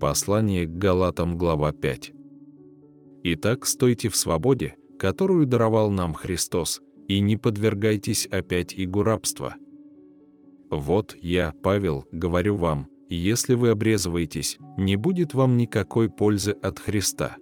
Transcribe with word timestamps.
Послание 0.00 0.64
к 0.64 0.70
Галатам, 0.70 1.36
глава 1.36 1.72
5. 1.72 2.12
Итак, 3.22 3.66
стойте 3.66 4.08
в 4.08 4.16
свободе, 4.16 4.76
которую 4.98 5.44
даровал 5.44 5.90
нам 5.90 6.14
Христос, 6.14 6.80
и 7.06 7.20
не 7.20 7.36
подвергайтесь 7.36 8.24
опять 8.24 8.72
игу 8.74 9.02
рабства. 9.02 9.56
Вот 10.70 11.14
я, 11.20 11.52
Павел, 11.62 12.06
говорю 12.12 12.56
вам, 12.56 12.88
если 13.10 13.52
вы 13.52 13.68
обрезываетесь, 13.68 14.56
не 14.78 14.96
будет 14.96 15.34
вам 15.34 15.58
никакой 15.58 16.08
пользы 16.08 16.52
от 16.52 16.78
Христа. 16.78 17.36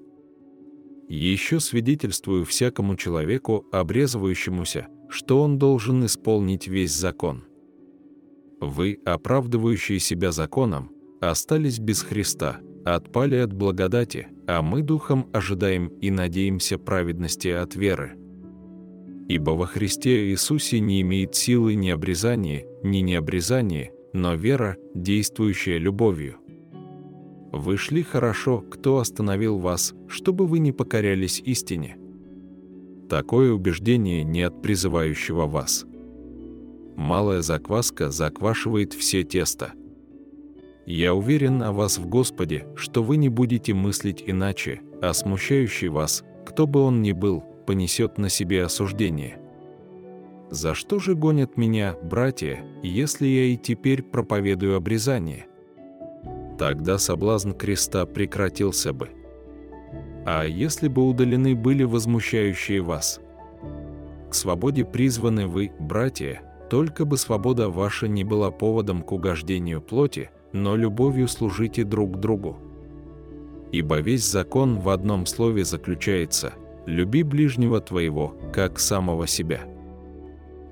Еще 1.08 1.60
свидетельствую 1.60 2.44
всякому 2.44 2.96
человеку, 2.96 3.66
обрезывающемуся, 3.70 4.88
что 5.08 5.42
он 5.44 5.58
должен 5.58 6.04
исполнить 6.04 6.66
весь 6.66 6.92
закон. 6.92 7.44
Вы, 8.60 8.98
оправдывающие 9.04 10.00
себя 10.00 10.32
законом, 10.32 10.90
остались 11.20 11.78
без 11.78 12.02
Христа, 12.02 12.60
отпали 12.84 13.36
от 13.36 13.52
благодати, 13.52 14.28
а 14.46 14.62
мы 14.62 14.82
духом 14.82 15.28
ожидаем 15.32 15.88
и 16.00 16.10
надеемся 16.10 16.78
праведности 16.78 17.48
от 17.48 17.74
веры. 17.74 18.16
Ибо 19.28 19.50
во 19.50 19.66
Христе 19.66 20.30
Иисусе 20.30 20.80
не 20.80 21.02
имеет 21.02 21.34
силы 21.34 21.74
ни 21.74 21.90
обрезание, 21.90 22.66
ни 22.82 22.98
необрезание, 22.98 23.92
но 24.14 24.34
вера, 24.34 24.76
действующая 24.94 25.78
любовью. 25.78 26.36
Вы 27.52 27.76
шли 27.76 28.02
хорошо, 28.02 28.60
кто 28.60 28.98
остановил 28.98 29.58
вас, 29.58 29.94
чтобы 30.06 30.46
вы 30.46 30.58
не 30.58 30.72
покорялись 30.72 31.40
истине. 31.44 31.96
Такое 33.08 33.52
убеждение 33.52 34.22
не 34.22 34.42
от 34.42 34.60
призывающего 34.60 35.46
вас. 35.46 35.86
Малая 36.96 37.42
закваска 37.42 38.10
заквашивает 38.10 38.92
все 38.92 39.22
тесто. 39.22 39.72
Я 40.90 41.12
уверен 41.12 41.62
о 41.62 41.72
вас 41.72 41.98
в 41.98 42.08
Господе, 42.08 42.66
что 42.74 43.02
вы 43.02 43.18
не 43.18 43.28
будете 43.28 43.74
мыслить 43.74 44.24
иначе, 44.26 44.80
а 45.02 45.12
смущающий 45.12 45.88
вас, 45.88 46.24
кто 46.46 46.66
бы 46.66 46.80
он 46.80 47.02
ни 47.02 47.12
был, 47.12 47.42
понесет 47.66 48.16
на 48.16 48.30
себе 48.30 48.64
осуждение. 48.64 49.38
За 50.48 50.72
что 50.72 50.98
же 50.98 51.14
гонят 51.14 51.58
меня, 51.58 51.94
братья, 52.02 52.64
если 52.82 53.26
я 53.26 53.44
и 53.44 53.58
теперь 53.58 54.02
проповедую 54.02 54.76
обрезание? 54.76 55.44
Тогда 56.58 56.96
соблазн 56.96 57.52
креста 57.52 58.06
прекратился 58.06 58.94
бы. 58.94 59.10
А 60.24 60.44
если 60.44 60.88
бы 60.88 61.06
удалены 61.06 61.54
были 61.54 61.82
возмущающие 61.84 62.80
вас? 62.80 63.20
К 64.30 64.34
свободе 64.34 64.86
призваны 64.86 65.48
вы, 65.48 65.70
братья, 65.78 66.40
только 66.70 67.04
бы 67.04 67.18
свобода 67.18 67.68
ваша 67.68 68.08
не 68.08 68.24
была 68.24 68.50
поводом 68.50 69.02
к 69.02 69.12
угождению 69.12 69.82
плоти, 69.82 70.30
но 70.52 70.76
любовью 70.76 71.28
служите 71.28 71.84
друг 71.84 72.18
другу. 72.18 72.56
Ибо 73.72 74.00
весь 74.00 74.24
закон 74.24 74.78
в 74.78 74.88
одном 74.88 75.26
слове 75.26 75.64
заключается 75.64 76.54
«люби 76.86 77.22
ближнего 77.22 77.80
твоего, 77.80 78.34
как 78.52 78.78
самого 78.78 79.26
себя». 79.26 79.60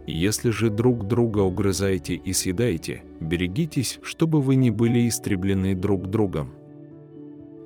Если 0.06 0.50
же 0.50 0.70
друг 0.70 1.08
друга 1.08 1.40
угрызаете 1.40 2.14
и 2.14 2.32
съедаете, 2.32 3.02
берегитесь, 3.20 3.98
чтобы 4.02 4.40
вы 4.40 4.54
не 4.54 4.70
были 4.70 5.08
истреблены 5.08 5.74
друг 5.74 6.06
другом. 6.06 6.52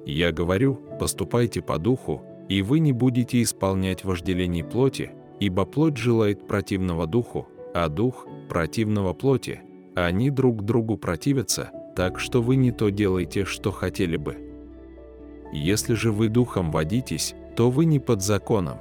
Я 0.07 0.33
говорю, 0.33 0.81
поступайте 0.99 1.61
по 1.61 1.79
духу, 1.79 2.23
и 2.49 2.63
вы 2.63 2.79
не 2.79 2.93
будете 2.93 3.43
исполнять 3.43 4.05
вожделений 4.05 4.65
плоти, 4.65 5.11
ибо 5.39 5.67
плоть 5.67 5.99
желает 5.99 6.47
противного 6.47 7.07
духу, 7.07 7.47
а 7.75 7.89
дух– 7.89 8.27
противного 8.49 9.13
плоти. 9.13 9.61
Они 9.95 10.31
друг 10.31 10.63
другу 10.63 10.97
противятся, 10.97 11.71
так 12.01 12.19
что 12.19 12.41
вы 12.41 12.57
не 12.57 12.73
то 12.73 12.89
делаете, 12.89 13.45
что 13.45 13.71
хотели 13.71 14.17
бы. 14.17 14.39
Если 15.53 15.93
же 15.93 16.13
вы 16.13 16.31
духом 16.31 16.71
водитесь, 16.71 17.35
то 17.57 17.69
вы 17.69 17.85
не 17.85 17.99
под 17.99 18.23
законом. 18.23 18.79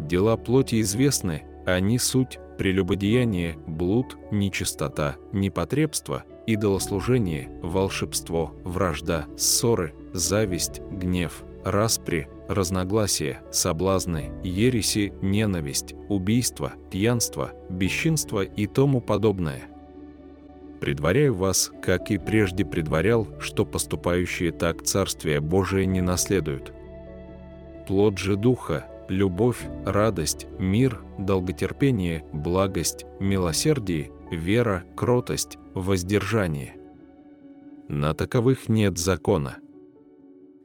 Дела 0.00 0.36
плоти 0.36 0.80
известны, 0.80 1.44
они 1.64 2.00
суть 2.00 2.40
прелюбодеяние, 2.58 3.56
блуд, 3.68 4.16
нечистота, 4.32 5.14
непотребство, 5.30 6.24
идолослужение, 6.48 7.48
волшебство, 7.62 8.52
вражда, 8.64 9.26
ссоры, 9.36 9.94
зависть, 10.12 10.80
гнев, 10.90 11.44
распри, 11.64 12.26
разногласия, 12.48 13.42
соблазны, 13.52 14.32
ереси, 14.42 15.12
ненависть, 15.22 15.94
убийство, 16.08 16.72
пьянство, 16.90 17.52
бесчинство 17.70 18.42
и 18.42 18.66
тому 18.66 19.00
подобное 19.00 19.71
предваряю 20.82 21.32
вас, 21.32 21.70
как 21.80 22.10
и 22.10 22.18
прежде 22.18 22.64
предварял, 22.64 23.28
что 23.38 23.64
поступающие 23.64 24.50
так 24.50 24.82
Царствие 24.82 25.40
Божие 25.40 25.86
не 25.86 26.00
наследуют. 26.00 26.72
Плод 27.86 28.18
же 28.18 28.34
Духа– 28.34 28.88
любовь, 29.08 29.64
радость, 29.86 30.48
мир, 30.58 31.00
долготерпение, 31.20 32.24
благость, 32.32 33.06
милосердие, 33.20 34.10
вера, 34.32 34.82
кротость, 34.96 35.56
воздержание. 35.72 36.74
На 37.86 38.12
таковых 38.12 38.68
нет 38.68 38.98
закона. 38.98 39.58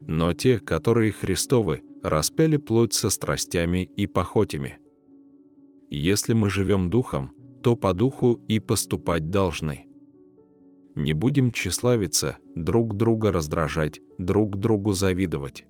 Но 0.02 0.34
те, 0.34 0.58
которые 0.58 1.12
Христовы, 1.12 1.84
распяли 2.02 2.58
плоть 2.58 2.94
со 2.94 3.12
страстями 3.12 3.84
и 3.84 4.08
похотями. 4.08 4.80
Если 5.92 6.34
мы 6.34 6.50
живем 6.50 6.90
духом, 6.90 7.34
то 7.62 7.76
по 7.76 7.94
духу 7.94 8.42
и 8.48 8.60
поступать 8.60 9.30
должны. 9.30 9.87
Не 10.98 11.14
будем 11.14 11.52
тщеславиться, 11.52 12.38
друг 12.56 12.98
друга 12.98 13.32
раздражать, 13.32 14.02
друг 14.18 14.58
другу 14.58 14.94
завидовать. 14.94 15.68